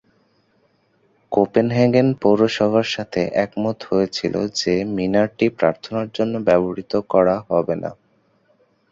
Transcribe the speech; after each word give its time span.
Copenhagen 1.31 2.07
পৌরসভার 2.21 2.87
সাথে 2.95 3.21
একমত 3.43 3.77
হয়েছিল 3.89 4.33
যে 4.55 4.73
মিনারটি 4.95 5.45
প্রার্থনার 5.57 6.07
জন্য 6.13 6.33
ব্যবহৃত 6.47 6.93
করা 7.09 7.35
হবে 7.49 7.75
না। 7.83 7.91